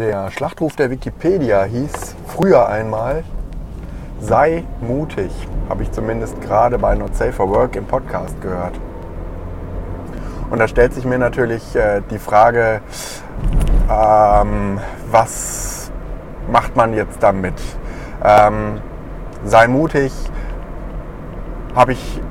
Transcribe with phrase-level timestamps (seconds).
[0.00, 3.22] Der Schlachtruf der Wikipedia hieß früher einmal,
[4.18, 5.30] sei mutig,
[5.68, 8.72] habe ich zumindest gerade bei Not Safe for Work im Podcast gehört.
[10.48, 12.80] Und da stellt sich mir natürlich äh, die Frage,
[13.90, 14.80] ähm,
[15.10, 15.92] was
[16.50, 17.60] macht man jetzt damit?
[18.24, 18.80] Ähm,
[19.44, 20.14] sei mutig,
[21.76, 22.22] habe ich,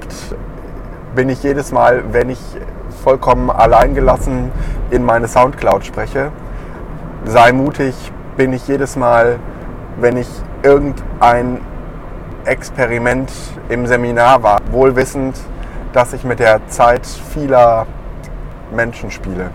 [1.13, 2.41] bin ich jedes Mal, wenn ich
[3.03, 4.51] vollkommen alleingelassen
[4.89, 6.31] in meine Soundcloud spreche.
[7.25, 7.95] Sei mutig,
[8.37, 9.39] bin ich jedes Mal,
[9.99, 10.27] wenn ich
[10.63, 11.59] irgendein
[12.45, 13.31] Experiment
[13.67, 15.37] im Seminar war, wohlwissend,
[15.93, 17.85] dass ich mit der Zeit vieler
[18.73, 19.51] Menschen spiele.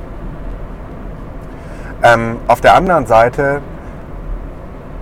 [2.02, 3.62] Ähm, auf der anderen Seite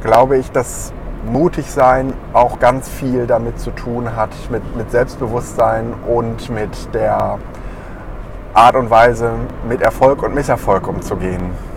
[0.03, 0.93] glaube ich, dass
[1.25, 7.39] mutig sein auch ganz viel damit zu tun hat, mit, mit Selbstbewusstsein und mit der
[8.55, 9.33] Art und Weise,
[9.69, 11.72] mit Erfolg und Misserfolg umzugehen.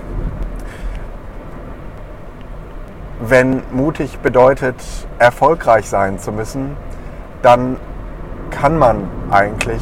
[3.19, 4.76] Wenn mutig bedeutet,
[5.20, 6.76] erfolgreich sein zu müssen,
[7.41, 7.77] dann
[8.51, 9.81] kann man eigentlich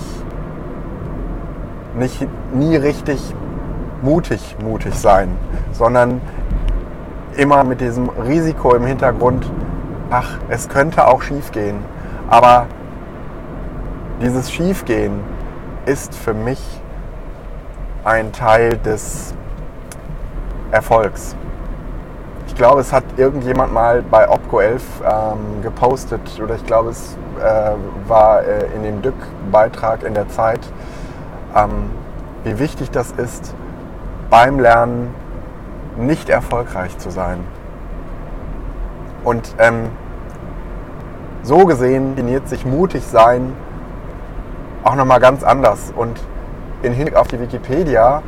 [1.98, 3.34] nicht, nie richtig
[4.02, 5.30] mutig mutig sein,
[5.72, 6.22] sondern
[7.36, 9.50] immer mit diesem Risiko im Hintergrund,
[10.12, 11.78] ach, es könnte auch schief gehen.
[12.30, 12.68] Aber
[14.22, 15.20] dieses Schiefgehen
[15.86, 16.62] ist für mich
[18.04, 19.34] ein Teil des
[20.72, 21.36] Erfolgs.
[22.54, 27.18] Ich glaube, es hat irgendjemand mal bei Opco 11 ähm, gepostet oder ich glaube, es
[27.40, 27.72] äh,
[28.08, 30.60] war äh, in dem Dück-Beitrag in der Zeit,
[31.56, 31.90] ähm,
[32.44, 33.56] wie wichtig das ist,
[34.30, 35.16] beim Lernen
[35.98, 37.40] nicht erfolgreich zu sein.
[39.24, 39.90] Und ähm,
[41.42, 43.54] so gesehen definiert sich mutig sein
[44.84, 45.92] auch nochmal ganz anders.
[45.96, 46.22] Und
[46.84, 48.22] in Hinblick auf die Wikipedia,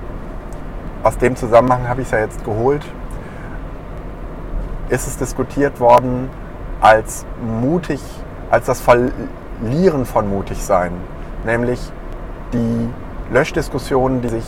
[1.04, 2.82] aus dem Zusammenhang habe ich es ja jetzt geholt,
[4.90, 6.30] ist es diskutiert worden
[6.82, 7.26] als
[7.62, 8.02] mutig,
[8.52, 10.92] als das Verlieren von mutig sein.
[11.46, 11.80] Nämlich
[12.54, 12.90] die
[13.32, 14.46] Löschdiskussionen, die sich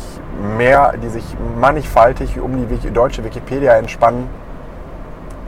[0.57, 1.25] mehr, die sich
[1.59, 4.29] mannigfaltig um die deutsche Wikipedia entspannen,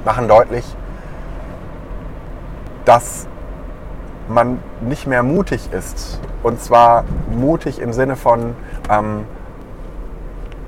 [0.04, 0.66] machen deutlich,
[2.86, 3.28] dass
[4.28, 6.20] man nicht mehr mutig ist.
[6.42, 8.56] Und zwar mutig im Sinne von,
[8.90, 9.26] ähm,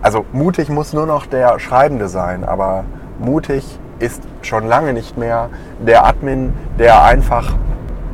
[0.02, 2.84] also mutig muss nur noch der Schreibende sein, aber
[3.20, 7.56] mutig ist schon lange nicht mehr der Admin, der einfach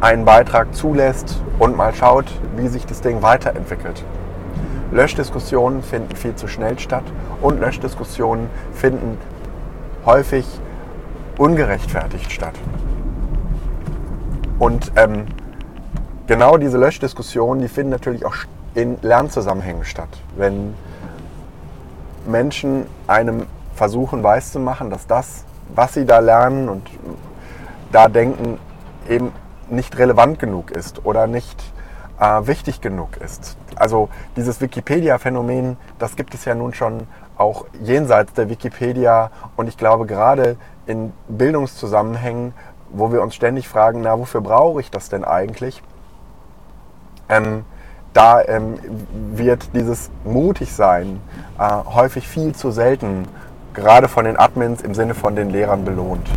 [0.02, 2.26] einen Beitrag zulässt und mal schaut,
[2.56, 4.04] wie sich das Ding weiterentwickelt.
[4.92, 7.04] Löschdiskussionen finden viel zu schnell statt
[7.42, 9.18] und Löschdiskussionen finden
[10.06, 10.46] häufig
[11.38, 12.54] ungerechtfertigt statt.
[14.60, 15.26] Und ähm,
[16.26, 18.36] genau diese Löschdiskussionen, die finden natürlich auch
[18.74, 20.10] in Lernzusammenhängen statt.
[20.36, 20.74] Wenn
[22.26, 25.46] Menschen einem versuchen weiszumachen, dass das,
[25.76, 26.90] was sie da lernen und
[27.92, 28.60] da denken,
[29.08, 29.32] eben
[29.70, 31.62] nicht relevant genug ist oder nicht
[32.20, 33.58] äh, wichtig genug ist.
[33.76, 37.08] Also dieses Wikipedia-Phänomen, das gibt es ja nun schon
[37.38, 40.58] auch jenseits der Wikipedia und ich glaube gerade
[40.88, 42.54] in Bildungszusammenhängen,
[42.90, 45.84] wo wir uns ständig fragen, na wofür brauche ich das denn eigentlich?
[47.30, 47.66] Ähm,
[48.14, 48.80] da ähm,
[49.36, 51.22] wird dieses Mutigsein
[51.60, 53.28] äh, häufig viel zu selten,
[53.78, 56.28] gerade von den Admins im Sinne von den Lehrern belohnt.